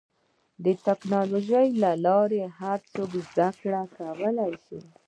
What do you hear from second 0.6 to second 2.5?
د ټکنالوجۍ له لارې